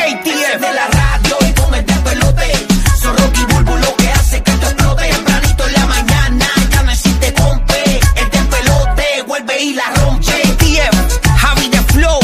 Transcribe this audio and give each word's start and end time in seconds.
JTF 0.00 0.60
de 0.60 0.72
la 0.72 0.86
radio 0.86 1.36
y 1.46 1.52
con 1.52 1.74
el 1.74 1.84
pelote. 1.84 2.66
Son 3.02 3.16
Rocky 3.18 3.44
Bulbo 3.52 3.76
lo 3.76 3.94
que 3.96 4.08
hace 4.08 4.42
que 4.42 4.50
esto 4.50 4.66
explote. 4.66 5.08
Tempranito 5.10 5.66
en 5.66 5.72
la 5.74 5.86
mañana, 5.86 6.46
ya 6.70 6.82
no 6.82 6.90
existe 6.90 7.34
compe. 7.34 8.00
El 8.16 8.30
despelote 8.30 9.22
vuelve 9.26 9.62
y 9.62 9.74
la 9.74 9.90
rompe. 9.96 10.24
JTF, 10.24 11.36
Javi 11.36 11.68
de 11.68 11.82
Flow, 11.92 12.18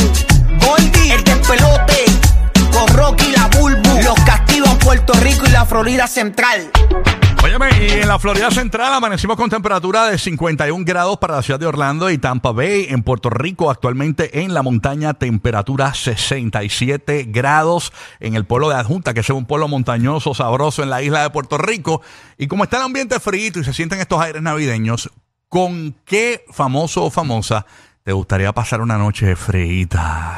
Goldie, 0.59 1.13
el 1.13 1.25
despelote. 1.25 2.05
Con 2.73 2.89
Rocky 2.97 3.31
la 3.33 3.47
Bulbo. 3.49 4.01
Los 4.03 4.19
castigos 4.21 4.75
Puerto 4.77 5.13
Rico 5.15 5.45
y 5.47 5.51
la 5.51 5.67
Florida 5.67 6.07
Central. 6.07 6.71
Óyeme, 7.47 7.69
y 7.81 7.91
en 8.01 8.09
la 8.09 8.19
Florida 8.19 8.51
Central 8.51 8.93
amanecimos 8.93 9.37
con 9.37 9.49
temperatura 9.49 10.07
de 10.07 10.19
51 10.19 10.85
grados 10.85 11.17
para 11.19 11.37
la 11.37 11.43
ciudad 11.43 11.61
de 11.61 11.67
Orlando 11.67 12.11
y 12.11 12.19
Tampa 12.19 12.51
Bay. 12.51 12.89
En 12.91 13.05
Puerto 13.05 13.31
Rico, 13.31 13.71
actualmente 13.71 14.41
en 14.43 14.53
la 14.53 14.65
montaña, 14.65 15.15
temperatura 15.15 15.95
67 15.95 17.27
grados. 17.29 17.93
En 18.19 18.35
el 18.35 18.47
pueblo 18.47 18.69
de 18.69 18.75
Adjunta, 18.75 19.15
que 19.15 19.21
es 19.21 19.31
un 19.31 19.47
pueblo 19.47 19.69
montañoso, 19.69 20.35
sabroso 20.35 20.83
en 20.83 20.91
la 20.91 21.03
isla 21.03 21.23
de 21.23 21.31
Puerto 21.31 21.57
Rico. 21.57 22.03
Y 22.37 22.49
como 22.49 22.65
está 22.65 22.79
el 22.79 22.83
ambiente 22.83 23.21
frío 23.21 23.53
y 23.55 23.63
se 23.63 23.73
sienten 23.73 24.01
estos 24.01 24.21
aires 24.21 24.43
navideños, 24.43 25.09
¿con 25.49 25.95
qué 26.05 26.45
famoso 26.51 27.05
o 27.05 27.11
famosa 27.13 27.65
te 28.07 28.13
gustaría 28.13 28.53
pasar 28.53 28.81
una 28.83 28.97
noche 28.97 29.35
freíta? 29.35 30.35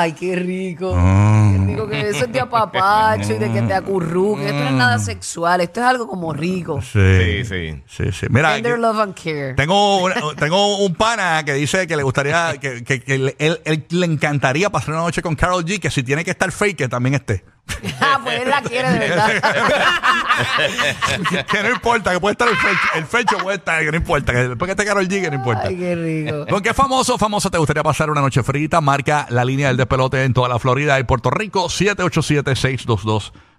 Ay, 0.00 0.10
qué 0.10 0.34
rico. 0.34 0.92
Ah. 0.96 1.52
Qué 1.56 1.66
rico 1.72 1.88
que 1.88 2.08
eso 2.08 2.24
es 2.24 2.32
de 2.32 2.40
apapacho 2.40 3.34
y 3.34 3.38
de 3.38 3.52
que 3.52 3.62
te 3.62 3.74
acurruque. 3.74 4.44
Esto 4.46 4.58
no 4.58 4.66
es 4.70 4.72
nada 4.72 4.98
sexual, 4.98 5.60
esto 5.60 5.78
es 5.80 5.86
algo 5.86 6.08
como 6.08 6.32
rico. 6.32 6.80
Sí, 6.82 7.44
sí. 7.44 7.80
sí, 7.86 8.10
sí. 8.10 8.26
Mira, 8.28 8.54
Tender 8.54 8.76
love 8.76 8.98
and 8.98 9.14
care. 9.14 9.54
Tengo, 9.54 9.98
una- 10.02 10.16
tengo 10.36 10.78
un 10.84 10.96
pana 10.96 11.44
que 11.44 11.54
dice 11.54 11.86
que 11.86 11.96
le 11.96 12.02
gustaría, 12.02 12.56
que, 12.58 12.82
que- 12.82 13.00
que 13.00 13.18
le- 13.18 13.36
él, 13.38 13.60
él 13.66 13.86
le 13.90 14.06
encantaría 14.06 14.68
pasar 14.70 14.94
una 14.94 15.04
noche 15.04 15.22
con 15.22 15.36
Carol 15.36 15.64
G, 15.64 15.78
que 15.78 15.92
si 15.92 16.02
tiene 16.02 16.24
que 16.24 16.32
estar 16.32 16.50
fake, 16.50 16.76
que 16.76 16.88
también 16.88 17.14
esté. 17.14 17.44
Ah, 18.00 18.20
pues 18.22 18.40
él 18.42 18.48
la 18.48 18.62
quiere 18.62 18.90
de 18.90 18.98
verdad. 18.98 19.28
que 21.50 21.62
no 21.62 21.70
importa, 21.70 22.12
que 22.12 22.20
puede 22.20 22.32
estar 22.32 22.48
el 22.48 22.56
fecho, 22.56 22.78
el 22.94 23.06
fecho 23.06 23.38
puede 23.38 23.56
estar, 23.58 23.80
que 23.82 23.90
no 23.90 23.96
importa, 23.96 24.32
que 24.32 24.48
después 24.48 24.66
que 24.66 24.72
esté 24.72 24.84
Carol 24.84 25.08
G, 25.08 25.20
que 25.20 25.30
no 25.30 25.36
importa. 25.36 25.68
Ay, 25.68 25.76
qué 25.76 25.94
rico. 25.94 26.46
¿Con 26.48 26.62
qué 26.62 26.74
famoso 26.74 27.18
famosa 27.18 27.50
te 27.50 27.58
gustaría 27.58 27.82
pasar 27.82 28.10
una 28.10 28.20
noche 28.20 28.42
frita? 28.42 28.80
Marca 28.80 29.26
la 29.30 29.44
línea 29.44 29.68
del 29.68 29.76
despelote 29.76 30.24
en 30.24 30.32
toda 30.34 30.48
la 30.48 30.58
Florida 30.58 30.98
y 31.00 31.04
Puerto 31.04 31.30
Rico, 31.30 31.68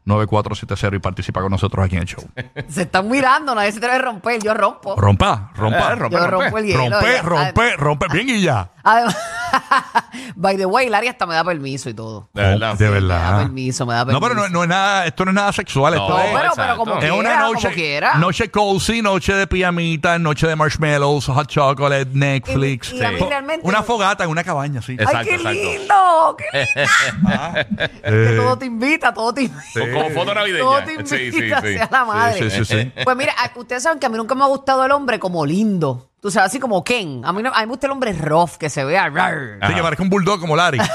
787-622-9470 0.05 0.95
y 0.95 0.99
participa 0.99 1.41
con 1.41 1.51
nosotros 1.51 1.85
aquí 1.85 1.95
en 1.95 2.01
el 2.03 2.07
show. 2.07 2.23
Se 2.67 2.83
están 2.83 3.09
mirando, 3.09 3.55
nadie 3.55 3.71
se 3.71 3.77
atreve 3.79 3.95
a 3.95 3.99
romper. 3.99 4.41
Yo 4.41 4.53
rompo. 4.53 4.95
Rompa, 4.95 5.51
rompa. 5.55 5.93
Eh, 5.93 5.95
rompe, 5.95 6.15
Yo 6.15 6.27
rompe. 6.27 6.43
rompo 6.45 6.57
el 6.59 6.65
hielo. 6.65 6.89
Rompe, 6.89 7.21
rompe, 7.21 7.75
rompe. 7.77 8.05
Bien 8.11 8.29
y 8.29 8.41
ya. 8.41 8.69
Además, 8.83 9.17
by 10.35 10.57
the 10.57 10.65
way, 10.65 10.89
Larry 10.89 11.07
hasta 11.07 11.25
me 11.25 11.35
da 11.35 11.43
permiso 11.43 11.89
y 11.89 11.93
todo. 11.93 12.29
De 12.33 12.41
verdad. 12.41 12.75
De 12.77 12.85
Me 12.85 12.91
da 12.91 12.99
verdad. 12.99 13.37
permiso, 13.43 13.85
me 13.85 13.93
da 13.93 13.99
No, 14.05 14.19
permiso. 14.19 14.21
pero 14.21 14.35
no, 14.35 14.49
no 14.49 14.63
es 14.63 14.69
nada, 14.69 15.05
esto 15.05 15.25
no 15.25 15.31
es 15.31 15.35
nada 15.35 15.51
sexual. 15.53 15.95
No, 15.95 16.01
esto 16.01 16.17
No, 16.17 16.23
es, 16.23 16.51
pero, 16.55 16.77
como 16.77 16.93
Es 16.93 16.99
quiera, 16.99 17.13
una 17.15 17.39
noche, 17.39 17.61
como 17.63 17.73
quiera. 17.75 18.13
noche 18.15 18.51
cozy, 18.51 19.01
noche 19.01 19.33
de 19.33 19.47
pijamita, 19.47 20.17
noche 20.19 20.47
de 20.47 20.55
marshmallows, 20.55 21.25
hot 21.27 21.47
chocolate, 21.47 22.07
Netflix. 22.13 22.91
Y- 22.93 22.97
y 22.97 23.03
a 23.03 23.11
mí 23.11 23.17
Sí. 23.19 23.25
realmente- 23.27 23.67
Una 23.67 23.83
fogata 23.83 24.23
en 24.23 24.29
una 24.29 24.43
cabaña, 24.43 24.81
sí. 24.81 24.93
Exacto, 24.93 25.17
Ay, 25.19 25.25
qué 25.25 25.35
exacto. 25.35 25.59
lindo, 25.59 26.37
qué 26.37 26.45
lindo. 26.53 27.89
Que 28.03 28.33
Eh, 28.33 28.37
todo 28.37 28.57
te 28.57 28.65
invita, 28.65 29.13
todo 29.13 29.33
te 29.33 29.43
invita. 29.43 29.79
Como 29.93 30.09
foto 30.09 30.25
Todo 30.25 30.35
navideña. 30.35 30.85
te 30.85 30.93
invita 30.93 31.09
Sí, 31.17 31.31
sí, 31.31 31.39
sí. 31.41 31.51
hacia 31.51 31.89
la 31.91 32.05
madre. 32.05 32.49
sí, 32.49 32.63
sí, 32.63 32.65
sí. 32.65 32.91
Pues 33.03 33.17
mira, 33.17 33.33
ustedes 33.55 33.83
saben 33.83 33.99
que 33.99 34.05
a 34.05 34.09
mí 34.09 34.17
nunca 34.17 34.35
me 34.35 34.43
ha 34.43 34.47
gustado 34.47 34.85
el 34.85 34.91
hombre 34.91 35.19
como 35.19 35.45
lindo. 35.45 36.09
Tú 36.23 36.31
sabes, 36.31 36.51
así 36.51 36.59
como 36.59 36.81
Ken. 36.85 37.21
A 37.25 37.33
mí, 37.33 37.43
no- 37.43 37.49
a 37.53 37.59
mí 37.59 37.65
me 37.65 37.71
gusta 37.71 37.87
el 37.87 37.91
hombre 37.91 38.13
rough, 38.13 38.51
que 38.57 38.69
se 38.69 38.85
vea 38.85 39.09
rar. 39.09 39.59
Sí, 39.67 39.73
que 39.75 39.81
parezca 39.83 40.03
un 40.03 40.09
bulldog 40.09 40.39
como 40.39 40.55
Larry. 40.55 40.79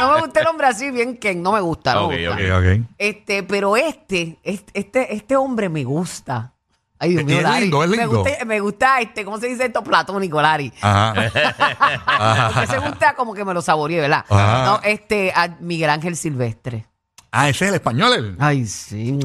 No 0.00 0.14
me 0.14 0.20
gusta 0.20 0.40
el 0.40 0.46
hombre 0.46 0.66
así 0.66 0.90
bien 0.90 1.16
Ken, 1.16 1.42
no 1.42 1.52
me 1.52 1.60
gusta. 1.60 1.94
No 1.94 2.06
Ok, 2.06 2.12
me 2.12 2.28
ok. 2.28 2.36
gusta. 2.38 2.58
Ok, 2.58 2.64
ok. 2.80 2.86
Este, 2.98 3.42
pero 3.42 3.76
este, 3.76 4.38
este, 4.42 4.72
este, 4.80 5.14
este 5.14 5.36
hombre 5.36 5.68
me 5.68 5.84
gusta. 5.84 6.52
Ay, 6.98 7.10
Dios 7.10 7.20
Es- 7.20 7.26
mío, 7.26 7.36
es 7.38 7.42
Larry. 7.44 7.60
lindo, 7.62 7.84
es 7.84 7.90
Me 7.90 7.96
lindo. 7.98 8.18
gusta, 8.22 8.44
me 8.44 8.60
gusta 8.60 9.00
este, 9.00 9.24
¿cómo 9.24 9.38
se 9.38 9.46
dice 9.48 9.66
esto? 9.66 9.82
Platónico, 9.82 10.40
Larry. 10.42 10.72
Ajá. 10.80 11.14
Porque 12.54 12.66
se 12.66 12.78
gusta 12.78 13.14
como 13.14 13.34
que 13.34 13.44
me 13.44 13.54
lo 13.54 13.62
saboreé, 13.62 14.00
¿verdad? 14.00 14.24
Ajá. 14.28 14.64
No, 14.64 14.80
este, 14.82 15.32
a 15.34 15.48
Miguel 15.60 15.90
Ángel 15.90 16.16
Silvestre. 16.16 16.86
Ah, 17.32 17.48
ese 17.48 17.64
es 17.66 17.68
el 17.68 17.74
español. 17.76 18.12
el- 18.12 18.36
Ay, 18.40 18.66
sí. 18.66 19.16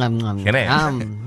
¿Quién 0.43 0.55
es? 0.55 0.69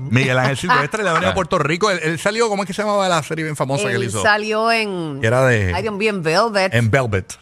Miguel 0.09 0.37
Ángel 0.39 0.57
Silvestre 0.57 1.03
le 1.03 1.09
ha 1.09 1.13
venido 1.13 1.31
a 1.31 1.33
Puerto 1.33 1.59
Rico. 1.59 1.91
Él, 1.91 1.99
él 2.03 2.19
salió, 2.19 2.47
¿cómo 2.47 2.63
es 2.63 2.67
que 2.67 2.73
se 2.73 2.81
llamaba 2.81 3.07
la 3.09 3.21
serie 3.21 3.43
bien 3.43 3.55
famosa 3.57 3.83
que 3.89 3.95
él 3.95 4.01
Él 4.03 4.07
hizo? 4.07 4.21
salió 4.21 4.71
en. 4.71 5.19
Que 5.19 5.27
era 5.27 5.45
de- 5.45 5.73
Ay, 5.73 5.81
Dios 5.81 5.93
mío, 5.93 6.09
en 6.11 6.23
Velvet. 6.23 6.73
En 6.73 6.89
Velvet. 6.89 7.37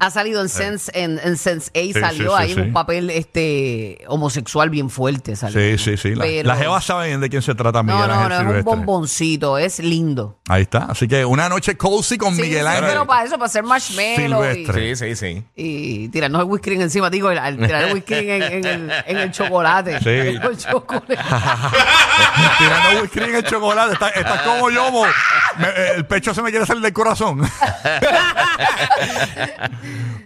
Ha 0.00 0.10
salido 0.10 0.40
en 0.42 0.48
Sense, 0.48 0.90
en, 0.94 1.20
en 1.22 1.36
Sense 1.36 1.70
8, 1.74 1.84
Sí, 1.84 1.92
salió 1.94 2.30
sí, 2.32 2.36
sí, 2.36 2.42
ahí 2.42 2.50
en 2.50 2.56
sí. 2.56 2.60
un 2.62 2.72
papel 2.72 3.10
este 3.10 4.04
homosexual 4.08 4.68
bien 4.68 4.90
fuerte. 4.90 5.36
Salió. 5.36 5.60
Sí, 5.60 5.78
sí, 5.78 5.96
sí. 5.96 6.14
La- 6.16 6.24
Pero- 6.24 6.48
Las 6.48 6.58
jevas 6.58 6.84
saben 6.84 7.20
de 7.20 7.30
quién 7.30 7.42
se 7.42 7.54
trata 7.54 7.82
Miguel 7.82 8.00
No, 8.00 8.06
no, 8.08 8.12
Ángel 8.14 8.28
no, 8.28 8.34
es 8.34 8.40
un 8.40 8.46
Silvestre. 8.48 8.62
bomboncito, 8.74 9.58
es 9.58 9.78
lindo. 9.78 10.40
Ahí 10.48 10.62
está. 10.62 10.86
Así 10.90 11.06
que 11.08 11.24
una 11.24 11.48
noche 11.48 11.76
cozy 11.76 12.18
con 12.18 12.34
Sí, 12.34 12.42
Miguel 12.42 12.62
sí, 12.62 12.66
Ángel. 12.66 12.84
pero 12.86 13.06
para 13.06 13.24
eso, 13.24 13.34
para 13.36 13.46
hacer 13.46 13.62
marshmallow 13.62 14.44
y, 14.44 14.54
Silvestre. 14.54 14.96
Sí, 14.96 15.14
sí, 15.14 15.34
sí. 15.34 15.44
y 15.54 16.08
tirarnos 16.08 16.42
el 16.42 16.48
whisky 16.48 16.72
encima, 16.72 17.08
digo, 17.08 17.30
el, 17.30 17.38
al 17.38 17.56
tirar 17.56 17.84
el 17.84 17.94
whisky 17.94 18.14
en, 18.14 18.42
en 18.42 18.64
el, 18.66 18.90
en 19.06 19.16
el 19.16 19.30
chocolate. 19.30 20.00
Sí. 20.00 20.08
En 20.34 20.42
el 20.42 20.56
chocolate. 20.56 21.16
Tirando 22.58 23.02
whisky 23.02 23.20
en 23.20 23.34
el 23.36 23.44
chocolate. 23.44 23.92
Está, 23.94 24.08
está 24.10 24.42
como 24.44 24.70
yo, 24.70 24.90
mo. 24.90 25.04
Me- 25.58 25.92
el 25.96 26.04
pecho 26.06 26.34
se 26.34 26.42
me 26.42 26.50
quiere 26.50 26.66
salir 26.66 26.82
del 26.82 26.92
corazón. 26.92 27.40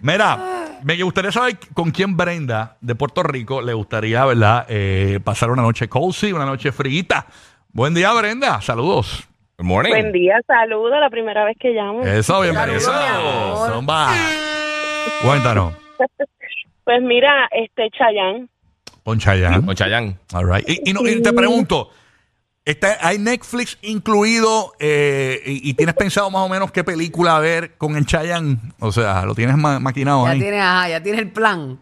Mira, 0.03 0.79
me 0.83 1.03
gustaría 1.03 1.33
saber 1.33 1.59
con 1.75 1.91
quién 1.91 2.17
Brenda 2.17 2.77
de 2.81 2.95
Puerto 2.95 3.23
Rico 3.23 3.61
le 3.63 3.73
gustaría, 3.75 4.25
¿verdad? 4.25 4.67
Eh, 4.69 5.21
pasar 5.23 5.51
una 5.51 5.63
noche 5.63 5.89
cozy, 5.89 6.33
una 6.33 6.47
noche 6.47 6.73
frita. 6.73 7.27
Buen 7.73 7.95
día, 7.95 8.13
Brenda. 8.13 8.61
Saludos. 8.61 9.25
Good 9.59 9.67
morning. 9.67 9.91
Buen 9.91 10.13
día, 10.13 10.37
saludos, 10.47 10.93
la 11.01 11.11
primera 11.11 11.45
vez 11.45 11.57
que 11.59 11.71
llamo. 11.71 12.03
Eso, 12.05 12.41
bienvenido. 12.41 12.81
Zumba. 13.73 14.13
Cuéntanos. 15.23 15.75
Pues 16.85 17.03
mira, 17.03 17.51
este 17.51 17.91
Chayán, 17.91 18.49
Con 19.05 19.19
Chayanne. 19.19 19.63
Con 19.63 19.75
Chayanne. 19.75 20.17
All 20.33 20.51
right. 20.51 20.67
Y, 20.67 20.89
y 20.89 20.93
no- 20.95 21.07
y 21.07 21.21
te 21.21 21.35
pregunto, 21.35 21.91
¿está, 22.71 22.99
¿hay 23.01 23.19
Netflix 23.19 23.79
incluido 23.83 24.73
eh, 24.79 25.41
y, 25.47 25.71
y 25.71 25.75
tienes 25.75 25.95
pensado 25.95 26.31
más 26.31 26.43
o 26.43 26.49
menos 26.49 26.71
qué 26.73 26.85
película 26.85 27.39
ver 27.41 27.77
con 27.77 27.97
el 27.97 28.07
Chayanne? 28.07 28.57
O 28.81 28.93
sea, 28.93 29.25
lo 29.25 29.35
tienes 29.35 29.57
ma- 29.57 29.81
maquinado 29.81 30.25
ya 30.27 30.31
ahí. 30.33 30.41
tienes, 30.41 30.61
ajá, 30.61 30.89
ya 30.89 31.03
tienes 31.03 31.21
el 31.23 31.33
plan. 31.33 31.79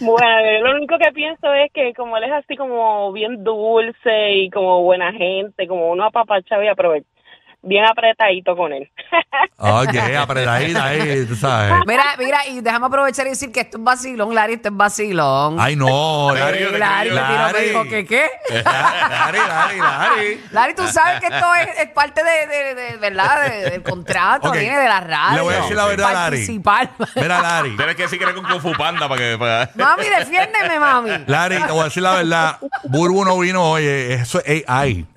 bueno, 0.00 0.28
yo 0.60 0.66
lo 0.66 0.76
único 0.76 0.96
que 0.98 1.10
pienso 1.12 1.52
es 1.54 1.72
que 1.72 1.92
como 1.94 2.16
él 2.18 2.24
es 2.24 2.32
así 2.32 2.56
como 2.56 3.12
bien 3.12 3.42
dulce 3.44 4.32
y 4.34 4.50
como 4.50 4.82
buena 4.82 5.12
gente, 5.12 5.66
como 5.66 5.90
uno 5.90 6.04
apapachado 6.04 6.62
y 6.62 6.68
aprovecha, 6.68 7.08
bien 7.62 7.84
apretadito 7.84 8.56
con 8.56 8.72
él. 8.72 8.90
Ok, 9.60 9.88
apretadita 10.16 10.84
ahí, 10.84 11.26
tú 11.26 11.34
sabes. 11.34 11.72
Mira, 11.84 12.04
mira, 12.16 12.46
y 12.46 12.60
déjame 12.60 12.86
aprovechar 12.86 13.26
y 13.26 13.30
decir 13.30 13.50
que 13.50 13.58
esto 13.60 13.76
es 13.78 13.82
vacilón, 13.82 14.32
Larry, 14.32 14.54
esto 14.54 14.68
es 14.68 14.76
vacilón. 14.76 15.56
Ay, 15.58 15.74
no. 15.74 16.32
Larry, 16.32 16.58
Sí, 16.58 16.64
yo 16.64 16.70
te 16.70 16.78
Larry, 16.78 17.10
me 17.10 17.16
tiró, 17.16 17.28
me 17.28 17.34
Larry. 17.38 17.68
dijo 17.68 17.82
que 17.84 18.06
qué. 18.06 18.30
Larry, 18.64 19.38
Larry, 19.38 19.78
Larry. 19.80 20.40
Larry, 20.52 20.74
tú 20.74 20.86
sabes 20.86 21.18
que 21.20 21.26
esto 21.26 21.54
es, 21.56 21.78
es 21.80 21.88
parte 21.90 22.22
de, 22.22 22.46
de, 22.46 22.74
de- 22.76 22.96
¿verdad? 22.98 23.50
De- 23.50 23.70
del 23.70 23.82
contrato, 23.82 24.48
Ok. 24.50 24.58
viene 24.58 24.78
de 24.78 24.88
la 24.88 25.00
radio. 25.00 25.36
Le 25.36 25.42
voy 25.42 25.54
a 25.54 25.56
decir 25.62 25.76
la 25.76 25.86
verdad, 25.86 26.12
Larry. 26.12 26.36
Participar. 26.38 26.90
Mira, 27.16 27.40
Larry. 27.40 27.76
Tienes 27.76 27.96
que 27.96 28.02
decir 28.02 28.18
que 28.18 28.24
eres 28.24 28.36
con 28.36 28.44
Kung 28.44 28.60
Fu 28.60 28.72
Panda 28.74 29.08
para 29.08 29.18
que. 29.20 29.36
Para... 29.36 29.70
Mami, 29.74 30.04
defiéndeme, 30.04 30.78
mami. 30.78 31.10
Larry, 31.26 31.56
te 31.64 31.72
voy 31.72 31.80
a 31.80 31.84
decir 31.84 32.02
la 32.04 32.14
verdad. 32.14 32.58
Burbu 32.84 33.24
no 33.24 33.36
vino 33.40 33.64
hoy. 33.72 33.82
eh, 33.84 34.14
Eso 34.22 34.40
es 34.44 34.62
AI. 34.68 35.04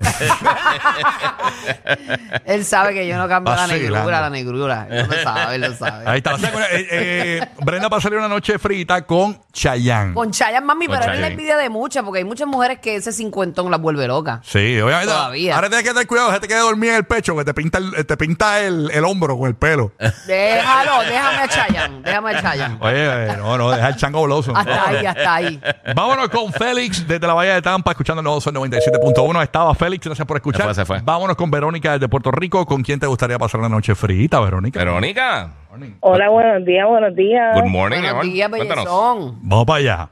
Él 2.44 2.64
sabe 2.64 2.94
que 2.94 3.06
yo 3.06 3.16
no 3.18 3.28
cambio 3.28 3.54
la 3.54 3.62
Vacilando. 3.62 3.96
negrura, 3.96 4.20
la 4.20 4.30
negrura. 4.30 4.86
Él 4.90 5.06
lo 5.08 5.22
sabe, 5.22 5.54
él 5.56 5.60
lo 5.62 5.74
sabe. 5.74 6.04
Ahí 6.08 6.18
está. 6.18 6.34
O 6.34 6.38
sea, 6.38 6.50
eh, 6.72 6.86
eh, 6.90 7.48
Brenda 7.62 7.88
pasaría 7.90 8.18
una 8.18 8.28
noche 8.28 8.58
frita 8.58 9.02
con 9.06 9.40
Chayanne. 9.52 10.14
Con 10.14 10.30
Chayanne, 10.30 10.64
mami, 10.66 10.86
Con 10.86 10.98
pero 10.98 11.12
él 11.12 11.16
le 11.16 11.22
Chayanne. 11.22 11.32
envidia 11.34 11.56
de 11.56 11.68
muchas, 11.68 12.02
porque 12.04 12.18
hay 12.18 12.24
muchas 12.24 12.46
mujeres 12.48 12.78
que 12.80 12.96
ese 12.96 13.12
cincuentón 13.12 13.70
las 13.70 13.80
vuelve 13.80 14.06
locas. 14.06 14.40
Sí, 14.44 14.80
obviamente. 14.80 15.12
Todavía. 15.12 15.54
Ahora 15.54 15.68
tienes 15.68 15.84
que 15.84 15.90
tener 15.92 16.06
cuidado, 16.06 16.32
gente 16.32 16.48
que 16.48 16.54
dormir 16.56 16.90
en 16.90 16.96
el 16.96 17.04
pecho, 17.04 17.36
que 17.36 17.44
te 17.44 17.54
pinta 17.54 17.78
el, 17.78 18.06
te 18.06 18.16
pinta 18.16 18.60
el, 18.60 18.90
el 18.92 19.04
hombro 19.04 19.36
con 19.38 19.48
el 19.48 19.54
pelo. 19.54 19.92
Déjalo, 20.26 21.02
déjame 21.04 21.38
a 21.42 21.48
Chayanne, 21.48 22.02
déjame 22.02 22.30
a 22.36 22.42
Chayanne. 22.42 22.78
Oye, 22.80 22.94
eh, 23.32 23.36
no, 23.36 23.58
no, 23.58 23.70
deja 23.70 23.88
el 23.88 23.96
chango 23.96 24.22
bloso. 24.24 24.52
Hasta 24.56 24.88
ahí, 24.88 25.06
hasta 25.06 25.34
ahí. 25.34 25.60
Vámonos 25.94 26.28
con 26.28 26.52
Félix 26.52 27.06
desde 27.06 27.26
la 27.26 27.34
Bahía 27.34 27.54
de 27.54 27.62
Tampa, 27.62 27.90
escuchando 27.92 28.20
el 28.20 28.24
nuevo 28.24 28.40
Sol 28.40 28.54
97.1. 28.54 29.42
Estaba 29.42 29.74
Félix, 29.74 30.04
gracias 30.06 30.26
por 30.26 30.36
escuchar. 30.36 30.62
Se 30.62 30.66
fue, 30.66 30.74
se 30.74 30.84
fue. 30.84 31.00
Vámonos 31.02 31.36
con 31.36 31.50
Verónica 31.50 31.92
desde 31.92 32.08
Puerto 32.08 32.21
Rico. 32.30 32.64
¿Con 32.66 32.82
quién 32.82 33.00
te 33.00 33.06
gustaría 33.06 33.38
pasar 33.38 33.58
una 33.60 33.68
noche 33.68 33.94
frita, 33.94 34.38
Verónica? 34.40 34.78
Verónica. 34.78 35.50
Hola, 36.00 36.28
buenos 36.28 36.64
días, 36.64 36.86
buenos 36.86 37.16
días. 37.16 37.54
Good 37.60 37.68
morning, 37.70 37.96
Buenos 37.96 38.10
amor. 38.12 38.24
días, 38.24 38.48
Cuéntanos. 38.50 38.84
bellezón. 38.84 39.38
Vamos 39.42 39.64
para 39.66 39.78
allá. 39.78 40.08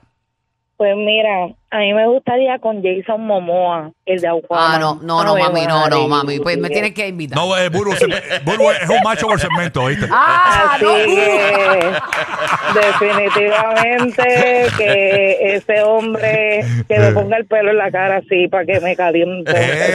Pues 0.77 0.97
mira, 0.97 1.55
a 1.73 1.79
mí 1.79 1.95
me 1.95 2.07
gustaría 2.09 2.59
con 2.59 2.83
Jason 2.83 3.25
Momoa, 3.27 3.93
el 4.05 4.21
de 4.21 4.27
Aquaman. 4.29 4.73
Ah, 4.75 4.79
no, 4.79 4.99
no, 5.03 5.23
no, 5.25 5.37
mami, 5.37 5.67
no, 5.67 5.89
no, 5.89 6.09
mami. 6.09 6.41
Pues 6.41 6.59
me 6.59 6.69
tienes 6.69 6.93
que 6.95 7.07
invitar. 7.09 7.39
No, 7.39 7.57
eh, 7.57 7.69
Burbu, 7.69 7.93
se- 7.95 8.07
Burbu 8.45 8.71
es 8.71 8.89
un 8.89 9.01
macho 9.05 9.27
por 9.29 9.39
segmento, 9.41 9.87
¿viste? 9.87 10.07
Ah, 10.11 10.73
Así 10.75 10.85
no. 10.85 10.93
que 10.95 12.81
definitivamente 12.81 14.67
que 14.77 15.55
ese 15.57 15.83
hombre 15.83 16.65
que 16.89 16.99
me 16.99 17.13
ponga 17.13 17.37
el 17.37 17.47
pelo 17.47 17.71
en 17.71 17.77
la 17.79 17.91
cara 17.91 18.17
así 18.19 18.49
para 18.49 18.65
que 18.65 18.81
me 18.81 18.97
caliente. 18.97 19.53
Eh. 19.55 19.95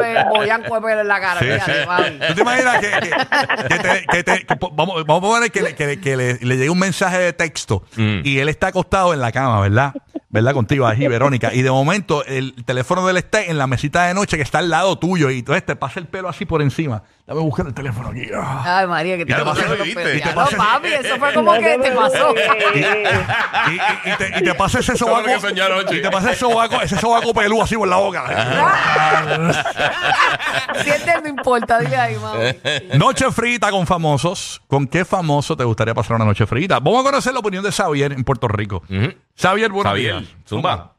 Me 0.00 0.24
voyan 0.30 0.62
con 0.64 0.78
el 0.78 0.82
pelo 0.90 1.00
en 1.02 1.08
la 1.08 1.20
cara. 1.20 1.40
Sí, 1.40 1.46
fíjate, 1.46 1.80
sí. 1.82 1.86
mami. 1.86 2.18
¿Tú 2.28 2.34
te 2.34 2.40
imaginas 2.40 2.78
que, 2.78 2.90
que- 2.90 3.68
que 3.68 3.78
te- 3.78 4.06
que 4.06 4.22
te- 4.24 4.46
que 4.46 4.56
po- 4.56 4.70
vamos, 4.72 5.04
vamos 5.06 5.24
a 5.30 5.34
poner 5.34 5.50
que, 5.52 5.62
le- 5.62 5.74
que 5.74 5.86
le- 5.86 6.00
que 6.00 6.16
le, 6.16 6.34
le 6.40 6.56
llegue 6.56 6.70
un 6.70 6.78
mensaje 6.78 7.18
de 7.18 7.32
texto 7.32 7.82
Mm. 7.96 8.20
y 8.24 8.38
él 8.38 8.48
está 8.48 8.68
acostado 8.68 9.12
en 9.14 9.20
la 9.20 9.32
cama, 9.32 9.60
¿verdad? 9.60 9.92
¿Verdad? 10.32 10.54
Contigo 10.54 10.86
allí, 10.86 11.06
Verónica. 11.06 11.52
Y 11.52 11.60
de 11.60 11.70
momento 11.70 12.24
el 12.24 12.54
teléfono 12.64 13.04
de 13.04 13.10
él 13.10 13.16
está 13.18 13.42
en 13.44 13.58
la 13.58 13.66
mesita 13.66 14.06
de 14.06 14.14
noche 14.14 14.38
que 14.38 14.42
está 14.42 14.60
al 14.60 14.70
lado 14.70 14.96
tuyo 14.98 15.28
y 15.30 15.40
entonces 15.40 15.64
te 15.66 15.76
pasa 15.76 16.00
el 16.00 16.06
pelo 16.06 16.30
así 16.30 16.46
por 16.46 16.62
encima. 16.62 17.02
Dame 17.26 17.40
a 17.40 17.44
buscar 17.44 17.66
el 17.66 17.74
teléfono 17.74 18.08
aquí. 18.08 18.26
Ah. 18.34 18.78
Ay, 18.78 18.86
María, 18.86 19.16
que 19.18 19.26
te 19.26 19.34
te 19.34 19.44
pasa- 19.44 19.60
No, 20.56 20.64
papi, 20.64 20.88
eso 20.88 21.16
fue 21.18 21.34
como 21.34 21.52
que 21.52 21.78
te 21.78 21.92
pasó. 21.92 22.34
Y, 22.74 22.78
y- 22.78 24.10
y 24.10 24.16
te, 24.16 24.38
y 24.38 24.42
te 24.42 24.54
pasa 24.54 24.78
ese 24.80 24.94
Eso 24.94 25.06
fue 25.06 25.22
lo 25.22 25.28
sobaco. 25.38 25.94
Y 25.94 26.00
te 26.02 26.10
pasa 26.10 26.30
ese 26.30 26.40
sobaco, 26.40 26.80
ese 26.80 26.98
sobaco 26.98 27.34
pelú 27.34 27.60
así 27.62 27.76
por 27.76 27.88
la 27.88 27.96
boca. 27.96 28.24
Sientes, 30.82 31.22
no 31.22 31.28
importa, 31.28 31.78
dile 31.80 31.96
ahí, 31.96 32.16
mami. 32.16 32.98
Noche 32.98 33.30
frita 33.30 33.70
con 33.70 33.86
famosos. 33.86 34.60
¿Con 34.66 34.86
qué 34.86 35.04
famoso 35.04 35.56
te 35.56 35.64
gustaría 35.64 35.94
pasar 35.94 36.16
una 36.16 36.24
noche 36.24 36.46
frita? 36.46 36.80
Vamos 36.80 37.00
a 37.00 37.10
conocer 37.10 37.32
la 37.32 37.40
opinión 37.40 37.62
de 37.62 37.70
Xavier 37.70 38.12
en 38.12 38.24
Puerto 38.24 38.48
Rico. 38.48 38.82
Xavier, 39.36 39.70
buenos 39.70 39.90
Javier, 39.90 40.18
días. 40.20 40.36
zumba. 40.46 40.92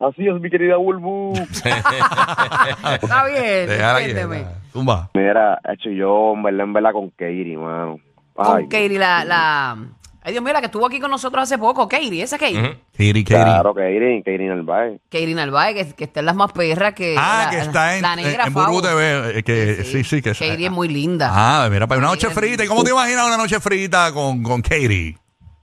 Así 0.00 0.26
es, 0.28 0.40
mi 0.40 0.48
querida 0.50 0.76
Bulbu. 0.76 1.32
Está 1.50 3.24
bien, 3.26 3.66
Déjala 3.68 3.98
entiéndeme. 4.00 4.46
Zumba. 4.72 5.10
Mira, 5.14 5.60
hecho 5.72 5.90
yo 5.90 6.34
en 6.34 6.42
verdad, 6.42 6.64
en 6.64 6.72
verdad 6.72 6.92
con 6.92 7.10
Katie, 7.10 7.56
mano. 7.56 7.98
Ay, 8.36 8.46
Con 8.62 8.68
Katie, 8.68 8.98
la, 8.98 9.24
la... 9.24 9.76
Ay, 10.22 10.32
Dios 10.32 10.44
mío, 10.44 10.52
la 10.52 10.60
que 10.60 10.66
estuvo 10.66 10.86
aquí 10.86 11.00
con 11.00 11.10
nosotros 11.10 11.42
hace 11.42 11.58
poco, 11.58 11.88
Katie, 11.88 12.22
esa 12.22 12.38
Katie. 12.38 12.60
Ujú. 12.60 12.68
Katie, 12.92 13.24
Katie. 13.24 13.24
Claro, 13.24 13.74
Katie, 13.74 14.22
Katie 14.24 14.46
Narváez. 14.46 15.00
Katie 15.10 15.34
Narváez, 15.34 15.74
que, 15.74 15.92
que 15.94 16.04
está 16.04 16.20
en 16.20 16.26
las 16.26 16.36
más 16.36 16.52
perras 16.52 16.94
que... 16.94 17.16
Ah, 17.18 17.44
la- 17.46 17.50
que 17.50 17.58
está 17.58 17.96
en, 17.96 18.02
la 18.02 18.14
negra, 18.14 18.42
en, 18.42 18.48
en 18.48 18.54
Burbu. 18.54 18.82
TV. 18.82 19.38
eh, 19.38 19.42
Que, 19.42 19.82
sí, 19.84 20.04
sí, 20.04 20.22
que 20.22 20.30
Katie 20.32 20.66
es 20.66 20.70
muy 20.70 20.88
linda. 20.88 21.30
Ah, 21.32 21.68
mira, 21.70 21.88
para 21.88 21.98
una 21.98 22.08
noche 22.08 22.28
frita. 22.30 22.64
¿Y 22.64 22.68
cómo 22.68 22.84
te 22.84 22.90
imaginas 22.90 23.26
una 23.26 23.36
noche 23.36 23.58
frita 23.58 24.12
con, 24.12 24.42
con 24.44 24.60
Katie? 24.62 25.16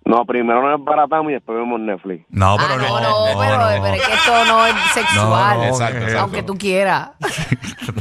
No, 0.08 0.24
primero 0.24 0.62
nos 0.62 0.78
desbaratamos 0.80 1.32
y 1.32 1.34
después 1.34 1.58
vemos 1.58 1.80
Netflix. 1.80 2.26
No, 2.30 2.58
pero 2.58 2.76
Ah, 2.76 2.78
no. 2.78 2.88
no, 2.88 3.02
no, 3.34 3.40
pero, 3.40 3.58
no. 3.58 3.84
pero 3.84 3.96
es 3.96 4.08
que 4.08 4.14
esto 4.14 4.46
no 4.46 4.66
es 4.68 4.76
sexual. 4.94 5.58
No, 5.58 5.64
no, 5.64 5.70
Exacto, 5.70 5.98
eh, 5.98 6.02
exacto. 6.04 6.20
Aunque 6.20 6.44
tú 6.44 6.56
quieras. 6.60 7.10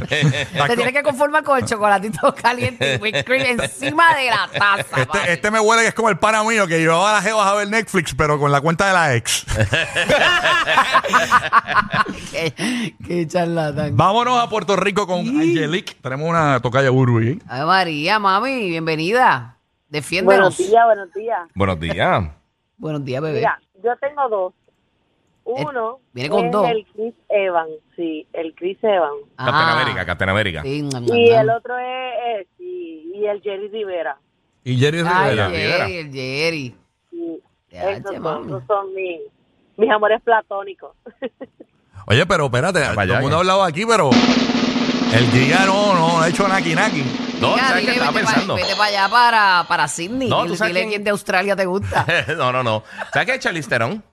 Te 0.07 0.75
tienes 0.75 0.93
que 0.93 1.01
conformar 1.01 1.43
con 1.43 1.57
el 1.57 1.65
chocolatito 1.65 2.33
caliente 2.35 2.95
y 2.95 3.01
whipped 3.01 3.25
cream 3.25 3.59
encima 3.59 4.13
de 4.15 4.29
la 4.29 4.47
taza. 4.53 5.05
papi. 5.07 5.17
Este, 5.17 5.33
este 5.33 5.49
me 5.51 5.59
huele 5.59 5.81
que 5.81 5.87
es 5.87 5.93
como 5.95 6.09
el 6.09 6.17
pana 6.19 6.43
mío 6.43 6.67
que 6.67 6.77
llevaba 6.77 7.09
a 7.09 7.13
las 7.13 7.23
jevas 7.23 7.47
a 7.47 7.55
ver 7.55 7.69
Netflix, 7.69 8.13
pero 8.15 8.37
con 8.39 8.51
la 8.51 8.61
cuenta 8.61 8.85
de 8.87 8.93
la 8.93 9.15
ex. 9.15 9.43
qué, 12.31 12.93
qué 13.07 13.27
charlatán. 13.27 13.97
Vámonos 13.97 14.39
a 14.39 14.47
Puerto 14.47 14.75
Rico 14.75 15.07
con 15.07 15.21
Angelique. 15.27 15.95
Tenemos 16.01 16.29
una 16.29 16.59
tocaya 16.59 16.91
Burbu 16.91 17.39
Ay, 17.47 17.65
María, 17.65 18.19
mami, 18.19 18.69
bienvenida. 18.69 19.54
Buenos 19.95 20.57
Defiéndenos. 20.57 20.57
días, 20.57 20.85
buenos 20.85 21.13
días. 21.13 21.39
Buenos 21.55 21.79
días. 21.79 22.23
Buenos 22.77 23.05
días, 23.05 23.21
bebé. 23.21 23.35
Mira, 23.37 23.59
yo 23.81 23.95
tengo 23.97 24.27
dos. 24.29 24.53
Uno 25.45 25.99
viene 26.11 26.29
con 26.29 26.45
es 26.47 26.51
dos. 26.51 26.69
el 26.69 26.85
Chris 26.93 27.13
Evans, 27.29 27.71
sí, 27.95 28.27
el 28.33 28.53
Chris 28.55 28.77
Evans. 28.83 29.21
Captain 29.37 29.55
Ah, 29.55 29.79
América, 29.79 30.05
Captain 30.05 30.29
América. 30.29 30.61
Sí, 30.63 30.81
mm, 30.83 31.13
Y 31.13 31.29
el 31.29 31.49
otro 31.51 31.77
es, 31.77 31.85
eh, 32.25 32.47
y 32.59 33.25
el 33.25 33.41
Jerry 33.41 33.69
Rivera. 33.69 34.17
Y 34.63 34.77
Jerry 34.77 35.03
Ay, 35.07 35.29
Rivera. 35.31 35.49
Jerry, 35.51 35.97
el 35.97 36.11
Jerry. 36.11 36.75
Sí, 37.11 37.41
esos, 37.69 38.11
esos 38.15 38.63
son 38.67 38.93
mis, 38.95 39.21
mis 39.77 39.89
amores 39.91 40.19
platónicos. 40.23 40.95
Oye, 42.07 42.25
pero 42.25 42.45
espérate, 42.45 42.79
para 42.95 43.07
todo 43.07 43.15
el 43.17 43.21
mundo 43.21 43.37
ha 43.37 43.39
hablado 43.39 43.63
aquí, 43.63 43.85
pero 43.85 44.09
el 44.09 45.25
Giga 45.31 45.65
no, 45.67 45.93
no 45.93 46.21
ha 46.21 46.27
hecho 46.27 46.47
naki 46.47 46.73
naki. 46.75 47.03
No, 47.49 47.55
Mira, 47.55 47.67
¿sabes 47.67 47.73
qué 47.85 47.91
dile, 47.91 47.91
estaba 47.93 48.11
vete, 48.11 48.25
pensando? 48.25 48.55
Pa, 48.55 48.61
vete 48.61 48.75
para 48.75 48.89
allá, 48.89 49.09
para, 49.09 49.65
para 49.67 49.87
Sydney. 49.87 50.29
No, 50.29 50.45
¿tú 50.45 50.55
sabes 50.55 50.73
dile 50.73 50.81
quién- 50.81 50.89
quién 50.89 51.03
de 51.03 51.09
Australia 51.11 51.55
te 51.55 51.65
gusta. 51.65 52.05
no, 52.37 52.51
no, 52.51 52.63
no. 52.63 52.83
¿Sabes 53.13 53.25
qué 53.27 53.33
es 53.35 53.39
Charlize 53.39 53.69
Theron? 53.69 54.03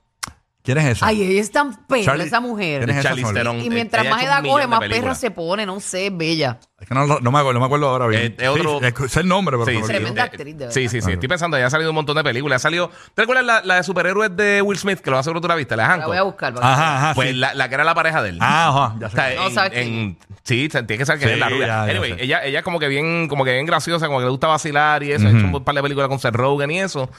¿Quién 0.65 0.77
es 0.77 0.85
esa? 0.85 1.07
Ay, 1.07 1.21
ella 1.23 1.41
es 1.41 1.51
tan 1.51 1.75
perra, 1.87 2.03
Charlie- 2.05 2.23
esa 2.23 2.39
mujer. 2.39 2.85
¿Quién 2.85 2.89
es 2.91 2.95
esa, 2.99 3.09
Charlize 3.09 3.27
Soli? 3.27 3.37
Theron. 3.37 3.59
Y 3.59 3.69
mientras 3.69 4.05
Ella 4.05 4.15
más 4.15 4.23
edad 4.23 4.41
millón 4.41 4.53
coge, 4.53 4.61
de 4.61 4.67
más 4.69 4.79
perra 4.79 4.89
películas. 4.91 5.19
se 5.19 5.31
pone, 5.31 5.65
no 5.65 5.79
sé, 5.81 6.05
es 6.07 6.15
bella. 6.17 6.57
Es 6.79 6.87
que 6.87 6.95
no, 6.95 7.05
no 7.05 7.31
me 7.31 7.39
acuerdo, 7.39 7.53
no 7.55 7.59
me 7.59 7.65
acuerdo 7.65 7.89
ahora 7.89 8.07
bien. 8.07 8.21
Eh, 8.21 8.35
es 8.39 8.47
otro- 8.47 8.79
Sí, 8.79 8.85
es, 8.85 8.99
es 9.01 9.17
el 9.17 9.27
nombre, 9.27 9.57
pero 9.57 9.65
Sí, 9.69 9.75
me 9.75 9.81
sí. 9.81 9.87
Tremenda 9.89 10.21
eh, 10.21 10.25
actriz, 10.25 10.45
de 10.57 10.71
Sí, 10.71 10.79
verdad. 10.79 10.91
sí, 10.91 11.01
sí. 11.01 11.11
Estoy 11.11 11.27
pensando, 11.27 11.57
ya 11.57 11.65
ha 11.65 11.69
salido 11.69 11.89
un 11.91 11.95
montón 11.95 12.15
de 12.15 12.23
películas. 12.23 12.61
Ha 12.61 12.63
salido. 12.63 12.89
¿Te 13.13 13.23
recuerdas 13.23 13.45
la, 13.45 13.61
la 13.61 13.75
de 13.75 13.83
superhéroes 13.83 14.37
de 14.37 14.61
Will 14.61 14.79
Smith? 14.79 14.99
Que 14.99 15.11
lo 15.11 15.17
hace 15.17 15.33
tú 15.33 15.45
la 15.45 15.55
viste, 15.55 15.75
la 15.75 15.91
de 15.91 15.97
La 15.97 16.07
voy 16.07 16.15
a 16.15 16.23
buscar. 16.23 16.53
para 16.53 16.65
que- 16.65 16.71
Ajá, 16.73 16.95
ajá, 16.97 17.13
Pues 17.15 17.27
sí. 17.31 17.35
la, 17.35 17.53
la 17.55 17.67
que 17.67 17.75
era 17.75 17.83
la 17.83 17.93
pareja 17.93 18.23
de 18.23 18.29
él. 18.29 18.37
Ah, 18.39 18.69
ajá, 18.69 18.95
ya 19.01 19.07
O 19.07 19.09
sé. 19.09 19.15
sea, 19.17 19.35
No, 19.35 19.47
en- 19.47 19.53
¿sabes 19.53 19.71
en- 19.73 20.17
sí, 20.43 20.67
tiene 20.69 20.97
que 20.97 21.05
saber 21.05 21.19
que 21.21 21.27
Sí, 21.27 21.33
es 21.33 21.39
la 21.39 21.49
rubia. 21.49 21.67
ya, 21.67 21.85
ya 21.85 21.91
anyway, 21.91 22.13
sé. 22.15 22.23
ella, 22.23 22.43
ella 22.45 22.59
es 22.59 22.63
como 22.65 22.79
que 22.79 22.87
bien, 22.87 23.27
como 23.27 23.43
que 23.45 23.53
bien 23.53 23.65
graciosa, 23.65 24.07
como 24.07 24.19
que 24.19 24.25
le 24.25 24.31
gusta 24.31 24.47
vacilar 24.47 25.03
y 25.03 25.11
eso. 25.11 25.27
Ha 25.27 25.31
hecho 25.31 25.45
un 25.45 25.63
par 25.63 25.75
de 25.75 25.81
películas 25.81 26.09
con 26.09 26.19
Seth 26.19 26.35
Rogen 26.35 26.71
y 26.71 26.79
eso. 26.79 27.09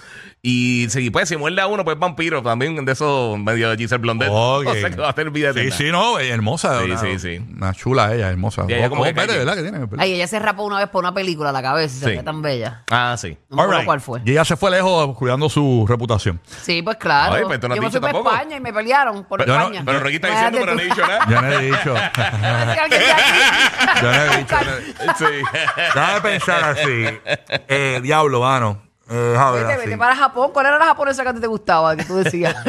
Y 0.43 0.87
sí, 0.91 1.09
pues 1.11 1.29
si 1.29 1.37
muerde 1.39 1.61
a 1.63 1.67
uno, 1.67 1.85
pues 1.85 1.99
vampiro 1.99 2.43
también 2.43 2.85
de 2.85 2.93
eso 2.93 3.37
medio 3.39 3.75
Giselle 3.77 3.99
Blondet. 4.01 4.29
Ok. 4.35 4.67
O 4.67 4.75
sea 4.75 4.91
que 4.91 4.97
va 4.97 5.09
a 5.11 5.13
tener 5.15 5.33
vida 5.33 5.53
Sí, 5.55 5.61
eterna. 5.61 5.77
sí, 5.77 5.85
no, 5.91 6.19
hermosa. 6.19 6.81
Sí, 6.81 6.85
una, 6.91 6.99
sí, 7.01 7.19
sí. 7.19 7.41
Una 7.57 7.73
chula 7.73 8.15
ella, 8.15 8.29
hermosa. 8.29 8.65
Y 8.69 8.75
ella 8.75 8.89
como 8.91 9.03
Ojos 9.03 9.09
que 9.15 9.21
verdes, 9.21 9.37
calle. 9.37 9.39
¿verdad? 9.39 9.55
Que 9.57 9.87
tiene. 9.89 10.03
Ay, 10.03 10.13
ella 10.15 10.27
se 10.27 10.39
rapó 10.39 10.65
una 10.65 10.79
vez 10.79 10.89
por 10.89 11.03
una 11.03 11.15
película 11.15 11.49
a 11.49 11.53
la 11.53 11.63
cabeza 11.63 11.97
y 11.97 12.13
se 12.13 12.19
Sí. 12.19 12.25
tan 12.25 12.43
bella. 12.43 12.83
Ah, 12.91 13.17
sí. 13.19 13.39
No 13.49 13.57
me 13.57 13.63
All 13.63 13.67
acuerdo 13.69 13.81
right. 13.81 13.87
cuál 13.87 14.01
fue. 14.03 14.21
Y 14.25 14.31
ella 14.33 14.45
se 14.45 14.57
fue 14.57 14.71
lejos 14.71 15.17
cuidando 15.17 15.49
su 15.49 15.87
reputación. 15.89 16.41
Sí, 16.63 16.83
pues 16.83 16.99
claro. 16.99 17.35
Ay, 17.37 17.43
pues 17.47 17.59
tú 17.61 17.69
no 17.69 17.75
has 17.75 17.77
Yo 17.77 17.83
me 17.83 17.89
dicho 17.89 17.99
fui 17.99 18.01
para 18.03 18.13
tampoco. 18.13 18.35
España 18.37 18.57
y 18.57 18.61
me 18.61 18.73
pelearon 18.73 19.25
por 19.25 19.41
Yo 19.47 19.47
no- 19.57 19.61
España. 19.63 19.83
Pero 19.87 20.01
Ricky 20.01 20.17
está 20.17 20.29
diciendo, 20.29 20.59
pero 20.61 20.75
no 20.75 20.81
he 20.81 20.85
dicho 20.85 21.01
nada. 21.07 21.27
Yo 21.29 21.41
no 21.41 21.49
he 21.53 21.63
dicho. 21.63 21.95
Alguien 21.97 23.01
de 23.01 23.14
Yo 24.03 24.13
no 24.13 24.23
he 24.23 24.37
dicho. 24.39 24.57
no. 24.61 25.27
Déjame 25.95 26.21
pensar 26.21 26.65
así. 26.65 27.07
Eh, 27.69 28.01
diablo, 28.03 28.41
mano. 28.41 28.83
Eh, 29.11 29.15
déjame 29.33 29.53
ver 29.53 29.63
Vete, 29.67 29.73
así. 29.75 29.85
vete 29.87 29.99
para 29.99 30.17
Japón. 30.17 30.51
¿Cuál 30.53 30.67
era 30.67 30.79
la 30.79 30.87
japonesa 30.87 31.23
que 31.23 31.29
a 31.29 31.35
ti 31.35 31.41
te 31.41 31.47
gustaba? 31.47 31.95
Que 31.97 32.05
tú 32.05 32.17
decías. 32.17 32.55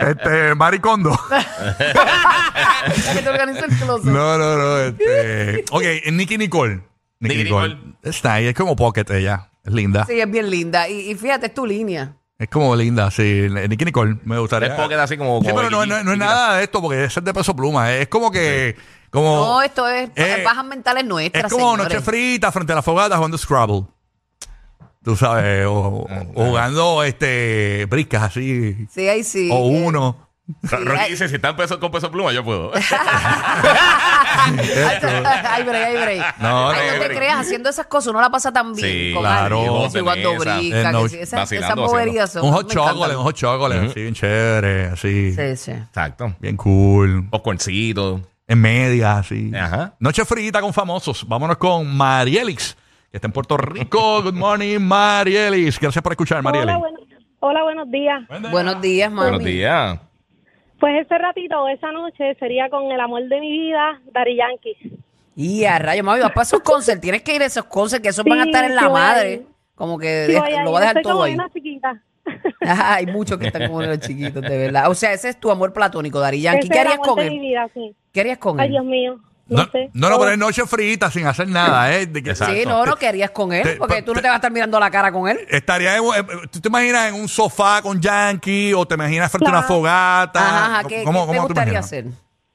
Este, 0.00 0.54
Maricondo. 0.54 1.18
la 1.30 1.44
que 3.14 3.22
te 3.22 3.28
organizó 3.28 3.64
el 3.64 3.76
closet. 3.76 4.04
No, 4.04 4.38
no, 4.38 4.56
no. 4.56 4.78
Este. 4.78 5.64
Ok, 5.70 5.82
Nicky 6.12 6.38
Nicole. 6.38 6.80
Nicole. 7.20 7.44
Nicole. 7.44 7.78
Está 8.02 8.34
ahí, 8.34 8.46
es 8.48 8.54
como 8.54 8.76
Pocket 8.76 9.04
ella. 9.10 9.48
Es 9.64 9.72
linda. 9.72 10.04
Sí, 10.06 10.20
es 10.20 10.30
bien 10.30 10.50
linda. 10.50 10.88
Y, 10.88 11.10
y 11.10 11.14
fíjate, 11.14 11.46
es 11.46 11.54
tu 11.54 11.66
línea. 11.66 12.14
Es 12.42 12.48
como 12.48 12.74
linda, 12.74 13.08
sí. 13.12 13.46
Nicky 13.68 13.84
Nicole, 13.84 14.16
me 14.24 14.36
gustaría. 14.38 14.70
Es 14.70 14.74
Pocket 14.74 14.96
así 14.96 15.16
como- 15.16 15.40
Sí, 15.42 15.48
como 15.50 15.60
pero 15.62 15.70
no, 15.86 16.12
es 16.12 16.18
nada 16.18 16.56
de 16.56 16.64
esto 16.64 16.82
porque 16.82 17.04
es 17.04 17.14
de 17.22 17.32
peso 17.32 17.54
pluma. 17.54 17.92
Es 17.94 18.08
como 18.08 18.32
que. 18.32 18.76
Como, 19.10 19.36
No, 19.36 19.62
esto 19.62 19.86
es 19.88 20.10
Eh, 20.16 20.42
bajas 20.44 20.64
mentales 20.64 21.04
nuestras. 21.04 21.44
Es 21.44 21.52
como 21.52 21.72
señores. 21.76 21.94
noche 21.94 22.04
frita 22.04 22.50
frente 22.50 22.72
a 22.72 22.76
la 22.76 22.82
fogata 22.82 23.14
jugando 23.16 23.38
Scrabble. 23.38 23.84
Tú 25.04 25.14
sabes, 25.16 25.66
o, 25.66 26.06
o 26.34 26.44
jugando 26.46 27.04
este 27.04 27.86
briscas 27.88 28.22
así. 28.24 28.86
Sí, 28.90 29.08
ahí 29.08 29.22
sí. 29.22 29.48
o 29.52 29.66
uno. 29.66 30.28
Rocky 30.62 31.10
dice, 31.10 31.28
si 31.28 31.36
están 31.36 31.54
peso, 31.56 31.78
con 31.78 31.90
peso 31.92 32.10
pluma, 32.10 32.32
yo 32.32 32.42
puedo. 32.44 32.72
ay, 34.42 35.62
break, 35.64 35.84
ay, 35.86 35.96
break. 35.96 36.38
No, 36.40 36.70
Ay, 36.70 36.78
no, 36.78 36.86
no 36.86 36.92
te 36.92 36.98
break. 36.98 37.16
creas, 37.16 37.38
haciendo 37.38 37.68
esas 37.70 37.86
cosas 37.86 38.08
uno 38.10 38.20
la 38.20 38.30
pasa 38.30 38.52
tan 38.52 38.74
bien. 38.74 38.88
Sí, 38.88 39.12
con 39.14 39.22
claro. 39.22 39.58
alguien, 39.60 40.04
mesa. 40.04 40.56
brisca, 40.58 40.78
Eh, 40.78 40.82
que 40.84 40.92
no, 40.92 41.06
esas, 41.06 41.76
boberías 41.76 42.32
son. 42.32 42.44
Un 42.44 42.52
hot 42.52 42.70
chocolate, 42.72 43.16
un 43.16 43.22
hot 43.22 43.36
chocolate, 43.36 43.86
así 43.86 44.00
bien 44.02 44.14
chévere, 44.14 44.84
así. 44.86 45.32
Sí, 45.32 45.56
sí. 45.56 45.70
Exacto. 45.70 46.34
Bien 46.40 46.56
cool. 46.56 47.28
Popcorncito. 47.30 48.20
En 48.48 48.60
medias, 48.60 49.18
así. 49.18 49.52
Ajá. 49.54 49.94
Noche 50.00 50.24
frita 50.24 50.60
con 50.60 50.72
famosos. 50.74 51.26
Vámonos 51.26 51.56
con 51.56 51.86
Marielix, 51.96 52.76
que 53.10 53.16
está 53.18 53.28
en 53.28 53.32
Puerto 53.32 53.56
Rico. 53.56 54.22
Good 54.22 54.34
morning, 54.34 54.80
Marielix. 54.80 55.78
Gracias 55.78 56.02
por 56.02 56.12
escuchar, 56.12 56.42
Marielix. 56.42 56.68
Hola, 56.74 56.78
bueno- 56.78 56.98
hola, 57.38 57.62
buenos 57.62 57.90
días. 57.90 58.22
Buenos 58.50 58.80
días, 58.82 59.10
mami. 59.10 59.30
Buenos 59.30 59.44
días. 59.44 59.98
Pues 60.82 61.00
ese 61.06 61.16
ratito, 61.16 61.68
esa 61.68 61.92
noche, 61.92 62.34
sería 62.40 62.68
con 62.68 62.90
el 62.90 62.98
amor 62.98 63.22
de 63.28 63.38
mi 63.38 63.52
vida, 63.52 64.00
Dari 64.12 64.34
Yankee. 64.36 64.98
Y 65.36 65.62
a 65.64 65.78
rayo, 65.78 66.02
mami, 66.02 66.18
vas 66.20 66.32
para 66.32 66.42
esos 66.42 66.58
concerts. 66.58 67.00
Tienes 67.00 67.22
que 67.22 67.36
ir 67.36 67.40
a 67.42 67.44
esos 67.46 67.66
concerts 67.66 68.02
que 68.02 68.08
esos 68.08 68.24
van 68.24 68.40
a 68.40 68.42
Sí, 68.42 68.48
estar 68.50 68.64
en 68.64 68.74
la 68.74 68.82
sí 68.82 68.88
madre. 68.88 69.42
Como 69.76 69.96
que 69.96 70.26
Sí, 70.26 70.32
deja- 70.32 70.64
lo 70.64 70.72
va 70.72 70.78
a 70.78 70.80
dejar 70.80 71.02
todo 71.02 71.12
como 71.12 71.22
ahí. 71.22 71.34
una 71.34 71.48
chiquita. 71.50 72.02
Ajá, 72.62 72.94
hay 72.96 73.06
muchos 73.06 73.38
que 73.38 73.46
están 73.46 73.68
como 73.68 73.80
los 73.80 74.00
chiquitos, 74.00 74.42
de 74.42 74.58
verdad. 74.58 74.90
O 74.90 74.94
sea, 74.96 75.12
ese 75.12 75.28
es 75.28 75.38
tu 75.38 75.52
amor 75.52 75.72
platónico, 75.72 76.18
Dari 76.18 76.40
Yankee. 76.40 76.64
Ese 76.66 76.72
¿Qué 76.74 76.80
harías 76.80 76.98
con 76.98 77.16
él? 77.20 77.30
vida, 77.38 77.68
sí. 77.72 77.94
¿Qué 78.12 78.20
harías 78.20 78.38
con 78.38 78.58
Ay, 78.58 78.66
él? 78.66 78.72
Dios 78.72 78.84
mío. 78.84 79.20
No, 79.52 79.64
No, 79.64 79.70
sé. 79.70 79.90
no, 79.92 80.08
no, 80.08 80.14
Todo. 80.16 80.20
pero 80.20 80.32
es 80.32 80.38
noche 80.38 80.66
frita 80.66 81.10
sin 81.10 81.26
hacer 81.26 81.48
nada, 81.48 81.92
¿eh? 81.94 82.06
De 82.06 82.22
que-. 82.22 82.34
Sí, 82.34 82.62
no, 82.66 82.84
no, 82.86 82.96
¿qué 82.96 83.08
harías 83.08 83.30
con 83.30 83.52
él? 83.52 83.62
Te- 83.62 83.76
Porque 83.76 83.96
pa- 83.96 84.02
tú 84.02 84.12
no 84.12 84.16
te- 84.16 84.22
te 84.22 84.28
vas 84.28 84.34
a 84.34 84.36
estar 84.36 84.50
mirando 84.52 84.78
la 84.80 84.90
cara 84.90 85.12
con 85.12 85.28
él. 85.28 85.38
Estaría 85.48 85.96
en, 85.96 86.04
eh, 86.04 86.24
¿Tú 86.50 86.60
te 86.60 86.68
imaginas 86.68 87.08
en 87.08 87.14
un 87.14 87.28
sofá 87.28 87.80
con 87.82 88.00
Yankee 88.00 88.72
o 88.74 88.86
te 88.86 88.94
imaginas 88.94 89.30
frente 89.30 89.46
a 89.48 89.50
una 89.50 89.62
fogata? 89.62 90.40
Ajá, 90.40 90.66
ajá. 90.78 90.88
¿Qué, 90.88 91.04
¿Cómo, 91.04 91.20
qué 91.22 91.26
cómo 91.36 91.48
te 91.48 91.54
gustaría 91.54 91.78
hacer? 91.78 92.06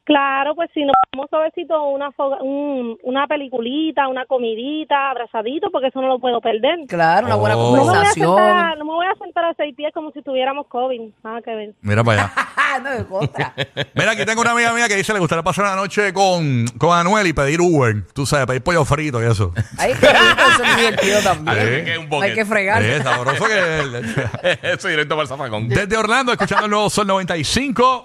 Claro, 0.08 0.56
pues 0.56 0.70
si 0.74 0.86
nos 0.86 0.96
vamos 1.14 1.30
suavecito, 1.30 1.84
una, 1.90 2.12
foga- 2.14 2.42
un- 2.42 2.98
una 3.04 3.28
peliculita, 3.28 4.08
una 4.08 4.26
comidita, 4.26 5.10
abrazadito, 5.12 5.70
porque 5.70 5.88
eso 5.88 6.00
no 6.00 6.08
lo 6.08 6.20
puedo 6.20 6.40
perder. 6.40 6.80
Claro, 6.88 7.26
una 7.28 7.36
buena 7.36 7.58
Oh. 7.58 7.76
No 7.76 7.84
me, 7.86 7.92
voy 7.92 7.98
a 8.06 8.06
sentar 8.14 8.16
a, 8.16 8.34
conversación. 8.38 8.80
no 8.80 8.86
me 8.86 8.92
voy 8.94 9.06
a 9.06 9.16
sentar 9.22 9.46
a 9.46 9.54
seis 9.56 9.76
pies 9.76 9.92
como 9.94 10.12
si 10.12 10.22
tuviéramos 10.22 10.68
COVID. 10.68 11.02
Nada 11.26 11.42
que 11.42 11.54
ver. 11.56 11.74
Mira 11.82 12.04
para 12.06 12.24
allá. 12.24 12.34
No, 12.84 12.92
de 12.92 13.06
contra. 13.06 13.54
Mira, 13.96 14.12
aquí 14.12 14.24
tengo 14.26 14.42
una 14.42 14.52
amiga 14.52 14.72
mía 14.74 14.88
que 14.88 14.96
dice 14.98 15.12
le 15.12 15.20
gustaría 15.20 15.42
pasar 15.42 15.66
una 15.66 15.76
noche 15.78 16.14
con, 16.14 16.66
con 16.78 16.96
Anuel 16.96 17.26
y 17.26 17.34
pedir 17.34 17.60
Uber. 17.62 18.06
Tú 18.14 18.26
sabes, 18.26 18.46
pedir 18.46 18.62
pollo 18.62 18.84
frito 18.86 19.24
y 19.24 19.26
eso. 19.26 19.52
Ay, 19.80 19.94
qué 20.00 20.08
rico, 20.10 20.42
eso 20.54 20.64
es 20.64 20.76
divertido 20.78 21.22
también. 21.22 21.86
Que 21.86 21.98
un. 21.98 22.24
Hay 22.24 22.34
que 22.36 22.46
fregar. 22.46 22.84
Es 22.84 23.02
sabroso 23.04 23.46
que... 23.46 24.02
Eso 24.74 24.88
directo 24.90 25.16
para 25.16 25.24
el 25.24 25.28
zafacón. 25.28 25.68
Desde 25.70 25.98
Orlando, 25.98 26.34
escuchando 26.34 26.66
el 26.66 26.72
nuevo 26.72 26.90
Sol 26.90 27.08
95. 27.08 28.04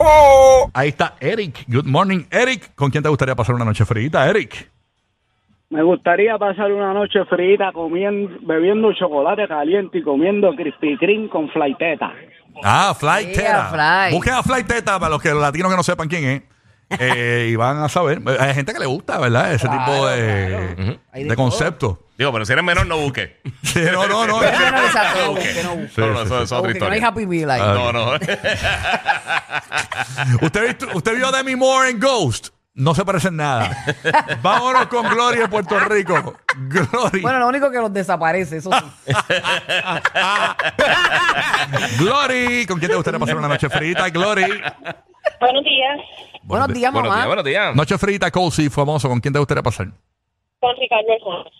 Ahí 0.72 0.88
está 0.88 1.16
Eric. 1.20 1.64
Good 1.66 1.84
morning, 1.92 2.24
Eric. 2.30 2.74
¿Con 2.74 2.90
quién 2.90 3.02
te 3.02 3.08
gustaría 3.08 3.36
pasar 3.36 3.54
una 3.54 3.64
noche 3.64 3.84
frita, 3.84 4.28
Eric? 4.28 4.70
Me 5.70 5.82
gustaría 5.82 6.36
pasar 6.36 6.72
una 6.72 6.92
noche 6.92 7.24
frita 7.26 7.72
comiendo, 7.72 8.36
bebiendo 8.42 8.92
chocolate 8.92 9.46
caliente 9.48 9.98
y 9.98 10.02
comiendo 10.02 10.54
Krispy 10.54 10.98
Kreme 10.98 11.28
con 11.28 11.48
flaiteta. 11.50 12.12
Ah, 12.62 12.94
Flight 12.98 13.34
Yeah. 13.34 13.70
Fly. 13.70 14.16
Busquen 14.16 14.34
a 14.34 14.42
Flight 14.42 14.66
Teta 14.66 14.98
para 14.98 15.10
los 15.10 15.22
que 15.22 15.30
los 15.30 15.40
latinos 15.40 15.70
que 15.70 15.76
no 15.76 15.82
sepan 15.82 16.08
quién 16.08 16.24
es. 16.24 16.42
Eh, 17.00 17.48
y 17.50 17.56
van 17.56 17.78
a 17.78 17.88
saber. 17.88 18.20
Hay 18.38 18.52
gente 18.52 18.74
que 18.74 18.78
le 18.78 18.86
gusta, 18.86 19.18
¿verdad? 19.18 19.54
Ese 19.54 19.66
tipo 19.66 20.06
de, 20.08 20.98
claro. 21.10 21.28
De 21.28 21.36
concepto. 21.36 21.98
Digo, 22.22 22.32
pero 22.32 22.44
si 22.46 22.52
eres 22.52 22.64
menor, 22.64 22.86
no 22.86 22.98
busques. 22.98 23.30
Sí, 23.64 23.80
no, 23.92 24.06
no, 24.06 24.24
no. 24.28 24.36
No, 24.40 24.40
no, 24.40 24.44
exacto, 24.44 25.24
no 25.24 25.30
busque, 25.32 25.62
no 25.64 25.72
eso 26.22 26.42
es 26.42 26.52
otra 26.52 26.60
Porque 26.62 26.78
no 26.78 26.86
hay 26.86 26.98
historia. 26.98 27.08
Happy 27.08 27.26
Meal 27.26 27.50
ahí. 27.50 27.60
Ah, 27.64 27.74
No, 27.74 27.92
no. 27.92 28.12
¿Usted, 30.42 30.76
¿Usted 30.94 31.16
vio 31.16 31.26
a 31.26 31.32
Demi 31.32 31.56
Moore 31.56 31.90
en 31.90 31.98
Ghost? 31.98 32.50
No 32.74 32.94
se 32.94 33.04
parecen 33.04 33.34
nada. 33.36 33.76
Vámonos 34.42 34.86
con 34.86 35.08
Gloria 35.08 35.40
de 35.42 35.48
Puerto 35.48 35.80
Rico. 35.80 36.34
Glory. 36.68 37.20
Bueno, 37.22 37.40
lo 37.40 37.48
único 37.48 37.72
que 37.72 37.78
los 37.78 37.92
desaparece, 37.92 38.58
eso 38.58 38.70
sí. 38.72 39.12
Glory. 41.98 42.66
¿Con 42.66 42.78
quién 42.78 42.90
te 42.92 42.96
gustaría 42.96 43.18
pasar 43.18 43.36
una 43.36 43.48
noche 43.48 43.68
frita? 43.68 44.08
Glory. 44.10 44.46
Buenos 45.40 45.64
días, 45.64 45.98
Buenos 46.44 46.68
días, 46.68 46.92
Buenos 46.92 47.08
mamá. 47.10 47.16
días, 47.16 47.26
buenos 47.26 47.44
días. 47.44 47.74
Noche 47.74 47.98
frita, 47.98 48.30
cozy, 48.30 48.68
famoso. 48.70 49.08
¿Con 49.08 49.18
quién 49.20 49.32
te 49.34 49.40
gustaría 49.40 49.62
pasar? 49.62 49.88
con 50.60 50.76
Ricardo 50.76 51.12
Hernández. 51.12 51.52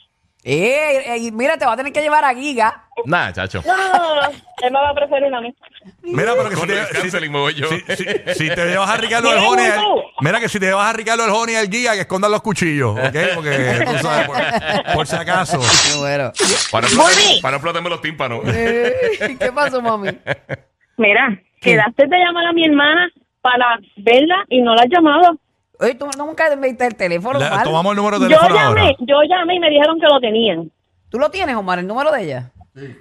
Eh, 0.44 1.02
eh, 1.26 1.30
mira, 1.32 1.56
te 1.56 1.64
va 1.64 1.74
a 1.74 1.76
tener 1.76 1.92
que 1.92 2.00
llevar 2.02 2.24
a 2.24 2.34
Giga. 2.34 2.84
Nada, 3.04 3.32
chacho. 3.32 3.62
No, 3.64 3.76
no, 3.76 3.88
no, 3.92 4.14
no, 4.16 4.28
él 4.62 4.72
me 4.72 4.78
va 4.80 4.88
a 4.90 4.94
preferir 4.94 5.32
a 5.32 5.40
mí. 5.40 5.54
Mira, 6.02 6.32
pero 6.36 6.48
que 6.50 6.56
si 6.56 6.66
te, 6.66 6.80
el 6.80 6.88
canceling 6.88 7.32
me 7.32 7.38
voy 7.38 7.54
yo. 7.54 7.68
si- 7.68 7.80
si- 7.96 8.04
si 8.34 8.48
te 8.48 8.66
llevas 8.66 8.90
a 8.90 8.96
Ricardo 8.96 9.28
el 9.32 9.36
Mira, 9.38 9.48
Joni, 9.48 9.62
Hugo. 9.86 10.02
mira 10.20 10.40
que 10.40 10.48
si 10.48 10.58
te 10.58 10.66
llevas 10.66 10.88
a 10.88 10.92
Ricardo 10.92 11.24
el 11.24 11.30
Joni 11.30 11.52
y 11.52 11.56
el 11.56 11.68
guía, 11.70 11.92
que 11.92 12.00
escondan 12.00 12.30
los 12.32 12.42
cuchillos, 12.42 12.92
¿ok? 12.98 13.16
Porque 13.36 13.84
tú 13.86 13.98
sabes, 13.98 14.26
por, 14.26 14.94
por 14.94 15.06
si 15.06 15.16
acaso. 15.16 15.60
Qué 15.60 15.98
bueno. 15.98 16.32
Para 16.72 16.88
no 16.88 16.92
explotarme- 16.94 17.40
para 17.40 17.50
no 17.52 17.56
explotarme 17.56 17.90
los 17.90 18.00
tímpanos. 18.02 18.40
Eh, 18.46 19.36
¿Qué 19.38 19.52
pasó, 19.52 19.80
mami? 19.80 20.08
Mira, 20.96 21.40
quedaste 21.60 22.06
de 22.06 22.18
llamar 22.18 22.46
a 22.46 22.52
mi 22.52 22.64
hermana 22.66 23.08
para 23.40 23.78
verla 23.96 24.44
y 24.48 24.60
no 24.60 24.74
la 24.74 24.82
has 24.82 24.88
llamado. 24.90 25.38
Oye, 25.82 25.94
tú 25.96 26.06
nunca 26.16 26.54
me 26.56 26.68
diste 26.68 26.86
el 26.86 26.94
teléfono, 26.94 27.38
Le- 27.38 27.46
Omar. 27.48 27.64
tomamos 27.64 27.90
el 27.92 27.96
número 27.96 28.18
de 28.18 28.28
Yo 28.30 28.36
teléfono 28.38 28.60
ahora. 28.60 28.82
llamé, 28.82 28.96
yo 29.00 29.16
llamé 29.28 29.54
y 29.56 29.60
me 29.60 29.68
dijeron 29.70 29.98
que 30.00 30.06
lo 30.06 30.20
tenían. 30.20 30.70
¿Tú 31.08 31.18
lo 31.18 31.30
tienes, 31.30 31.56
Omar, 31.56 31.78
el 31.80 31.86
número 31.86 32.10
de 32.12 32.22
ella? 32.22 32.50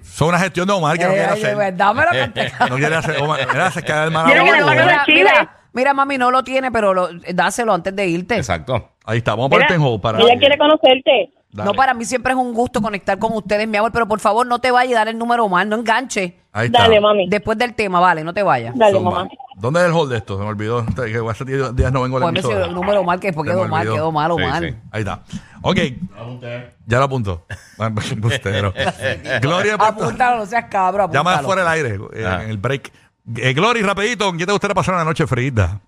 Son 0.02 0.28
una 0.28 0.38
gestión 0.38 0.66
de 0.66 0.72
Omar 0.74 0.98
que 0.98 1.04
no 1.04 1.10
Eh, 1.10 1.14
quiere 1.14 1.28
ay, 1.28 1.38
hacer. 1.42 1.54
pues, 1.54 1.76
dámelo 1.76 2.10
que 2.10 2.28
te- 2.28 2.52
No 2.68 2.76
quiere 2.76 2.94
hacer. 2.96 3.22
Omar, 3.22 3.40
mira, 3.50 3.70
se 3.70 3.82
queda 3.82 4.02
el 4.02 4.06
hermano. 4.08 4.28
Mira 4.28 4.44
que 4.44 4.50
le 4.52 4.62
mira, 4.84 5.04
mira, 5.08 5.56
mira, 5.72 5.94
mami, 5.94 6.18
no 6.18 6.30
lo 6.30 6.42
tiene, 6.44 6.70
pero 6.70 6.92
lo- 6.92 7.08
dáselo 7.32 7.72
antes 7.72 7.94
de 7.96 8.06
irte. 8.06 8.36
Exacto. 8.36 8.90
Ahí 9.04 9.18
está, 9.18 9.30
vamos 9.32 9.46
a 9.46 9.50
ponerte 9.50 9.74
en 9.74 9.80
hold 9.80 10.00
para. 10.00 10.18
ella 10.20 10.38
quiere 10.38 10.58
conocerte. 10.58 11.30
Dale. 11.50 11.66
No, 11.68 11.74
para 11.74 11.92
mí 11.92 12.04
siempre 12.06 12.32
es 12.32 12.38
un 12.38 12.54
gusto 12.54 12.80
conectar 12.80 13.18
con 13.18 13.32
ustedes, 13.34 13.68
mi 13.68 13.76
amor, 13.76 13.92
pero 13.92 14.08
por 14.08 14.20
favor 14.20 14.46
no 14.46 14.58
te 14.58 14.70
vayas 14.70 14.90
y 14.90 14.94
dar 14.94 15.08
el 15.08 15.18
número 15.18 15.44
Omar, 15.44 15.66
no 15.66 15.76
enganche. 15.76 16.38
Ahí 16.52 16.66
está. 16.66 16.82
Dale, 16.82 16.98
mami. 17.00 17.28
Después 17.28 17.58
del 17.58 17.74
tema, 17.74 18.00
vale, 18.00 18.24
no 18.24 18.32
te 18.32 18.42
vayas. 18.42 18.74
Dale, 18.76 18.92
Zumba. 18.94 19.10
mamá. 19.10 19.30
¿Dónde 19.56 19.80
es 19.80 19.86
el 19.86 19.92
hold 19.92 20.10
de 20.10 20.18
esto? 20.18 20.36
Se 20.38 20.42
me 20.42 20.48
olvidó. 20.48 20.80
Este, 20.80 21.12
Que 21.12 21.18
hace 21.30 21.44
10 21.44 21.76
días 21.76 21.92
no 21.92 22.02
vengo 22.02 22.16
a 22.16 22.20
la 22.20 22.26
Ponme 22.26 22.40
ese 22.40 22.48
emisora. 22.50 22.72
número 22.72 23.00
Omar, 23.02 23.20
que 23.20 23.32
porque 23.32 23.50
Se 23.50 23.56
me 23.56 23.62
quedó 23.62 23.70
mal, 23.70 23.80
olvidó. 23.80 23.94
quedó 23.94 24.12
mal, 24.12 24.30
Sí, 24.30 24.42
Omar. 24.42 24.62
sí. 24.62 24.74
Ahí 24.90 25.00
está. 25.00 25.22
Ok. 25.62 25.76
Ya 26.86 26.98
lo 26.98 27.04
apunto. 27.04 27.46
Bustero. 28.18 28.72
Gloria 29.40 29.76
Puerto- 29.78 30.04
Apúntalo, 30.04 30.38
no 30.38 30.46
seas 30.46 30.64
cabro, 30.70 31.04
apúntalo. 31.04 31.30
Llama 31.30 31.42
fuera 31.42 31.62
del 31.62 31.70
aire, 31.70 32.00
eh, 32.14 32.26
Ah. 32.26 32.42
en 32.44 32.50
el 32.50 32.58
break. 32.58 32.90
Eh, 33.36 33.52
Glory, 33.52 33.82
rapidito, 33.82 34.24
¿con 34.26 34.36
quién 34.36 34.46
te 34.46 34.52
gustaría 34.52 34.74
pasar 34.74 34.94
una 34.94 35.04
noche 35.04 35.26
frita? 35.26 35.80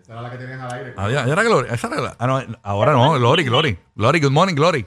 Esa 0.00 0.12
era 0.12 0.22
la 0.22 0.30
que 0.30 0.38
tenías 0.38 0.60
al 0.60 0.72
aire. 0.72 0.94
Ah, 0.96 1.08
ya, 1.10 1.26
ya 1.26 1.32
era 1.32 1.42
Glory. 1.42 1.68
Esa 1.70 1.88
era 1.88 2.00
la- 2.00 2.16
ah, 2.18 2.26
no, 2.26 2.40
ahora 2.62 2.92
no, 2.92 3.12
Glory, 3.18 3.44
Glory. 3.44 3.78
Glory, 3.96 4.20
good 4.20 4.30
morning, 4.32 4.54
Glory. 4.54 4.86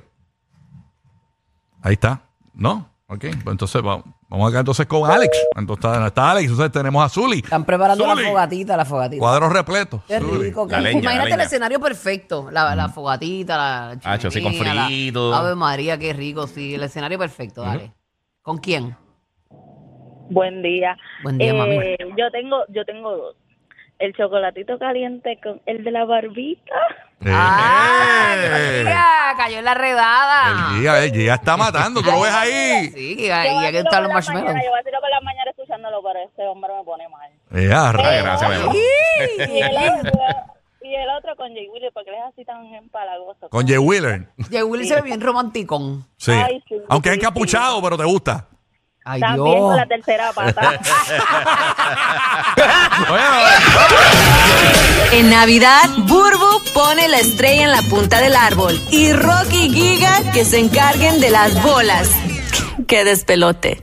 Ahí 1.81 1.93
está. 1.93 2.21
¿No? 2.53 2.89
Ok, 3.13 3.19
pues 3.43 3.47
entonces 3.53 3.81
vamos, 3.81 4.05
vamos 4.27 4.49
acá 4.49 4.59
entonces 4.59 4.85
con 4.87 5.09
Alex. 5.09 5.37
Entonces 5.55 5.85
está, 5.85 6.07
está 6.07 6.31
Alex, 6.31 6.49
entonces 6.49 6.71
tenemos 6.71 7.05
a 7.05 7.09
Zuli. 7.09 7.39
Están 7.39 7.63
preparando 7.63 8.03
Zuli. 8.03 8.23
la 8.23 8.29
fogatita, 8.29 8.77
la 8.77 8.85
fogatita. 8.85 9.19
Cuadros 9.19 9.53
repletos. 9.53 10.01
Qué 10.07 10.19
rico. 10.19 10.65
La 10.69 10.77
qué- 10.77 10.83
leña, 10.83 10.99
Imagínate 10.99 11.17
la 11.17 11.23
el 11.23 11.29
leña. 11.37 11.43
escenario 11.43 11.79
perfecto. 11.79 12.49
La, 12.51 12.75
la 12.75 12.89
fogatita, 12.89 13.57
la 13.57 13.89
Ah, 14.03 14.17
sí, 14.17 14.41
con 14.41 14.51
chimenea, 14.51 14.73
la- 14.73 14.85
frito. 14.87 15.33
Ave 15.35 15.55
María, 15.55 15.97
qué 15.99 16.13
rico, 16.13 16.47
sí. 16.47 16.73
El 16.75 16.83
escenario 16.83 17.19
perfecto, 17.19 17.61
dale. 17.61 17.93
¿Con 18.41 18.57
quién? 18.57 18.95
Buen 20.29 20.63
día. 20.63 20.97
Buen 21.23 21.37
día, 21.37 21.53
mami. 21.53 21.77
Eh, 21.77 21.97
yo 22.17 22.31
tengo, 22.31 22.63
yo 22.69 22.85
tengo 22.85 23.15
dos. 23.15 23.35
El 23.99 24.13
chocolatito 24.15 24.79
caliente 24.79 25.39
con 25.43 25.61
el 25.65 25.83
de 25.83 25.91
la 25.91 26.05
barbita. 26.05 26.73
Eh, 27.25 27.31
¡Ah! 27.33 28.35
eh. 28.37 28.77
Giga, 28.83 29.33
cayó 29.37 29.59
en 29.59 29.65
la 29.65 29.73
redada. 29.73 30.49
El 30.71 30.77
Giga, 30.77 31.03
el 31.03 31.11
Giga 31.11 31.33
está 31.35 31.57
matando, 31.57 32.01
tú 32.01 32.11
lo 32.11 32.21
ves 32.21 32.33
ahí. 32.33 32.89
Sí, 32.93 33.15
Giga, 33.17 33.47
y 33.47 33.65
aquí 33.65 33.77
están 33.77 34.03
los 34.03 34.11
marshmallows. 34.13 34.47
Yo 34.47 34.53
voy 34.69 34.73
a 34.73 34.77
decirlo 34.77 34.99
por 34.99 35.09
la 35.09 35.21
mañana 35.21 35.51
escuchándolo, 35.51 36.01
pero 36.03 36.19
este 36.27 36.47
hombre 36.47 36.71
me 36.77 36.83
pone 36.83 37.07
mal. 37.09 37.29
Eh, 37.53 37.71
ah, 37.73 37.93
Ay, 37.95 38.03
rayos. 38.03 38.23
gracias, 38.23 38.49
mi 38.49 38.55
amor. 38.55 38.75
Y 38.75 39.59
el 39.61 39.77
otro, 39.77 40.19
y 40.81 40.95
el 40.95 41.09
otro 41.17 41.35
con 41.37 41.53
Jay 41.53 41.67
Willy, 41.69 41.89
porque 41.93 42.09
él 42.09 42.17
es 42.17 42.33
así 42.33 42.43
tan 42.45 42.65
empalagoso. 42.65 43.49
Con 43.49 43.67
Jay 43.67 43.77
Wheeler. 43.77 44.27
Jay 44.51 44.63
Willy 44.63 44.85
se 44.85 44.95
ve 44.95 45.01
bien 45.03 45.21
romanticón. 45.21 46.05
Sí. 46.17 46.31
Ay, 46.31 46.61
sí, 46.67 46.75
Aunque 46.89 47.09
es 47.09 47.15
sí, 47.15 47.21
encapuchado, 47.21 47.81
pero 47.81 47.97
te 47.97 48.03
gusta. 48.05 48.47
Ay, 49.05 49.19
También 49.19 49.45
Dios. 49.45 49.59
con 49.59 49.75
la 49.75 49.85
tercera 49.85 50.31
pata. 50.33 50.79
En 55.11 55.29
Navidad, 55.29 55.89
Burbu 55.97 56.63
pone 56.73 57.07
la 57.07 57.19
estrella 57.19 57.63
en 57.65 57.71
la 57.71 57.81
punta 57.83 58.19
del 58.19 58.35
árbol 58.35 58.79
y 58.89 59.13
Rocky 59.13 59.67
y 59.67 59.69
Giga 59.73 60.31
que 60.33 60.43
se 60.43 60.59
encarguen 60.59 61.21
de 61.21 61.29
las 61.29 61.61
bolas. 61.61 62.09
¡Qué 62.87 63.03
despelote! 63.03 63.81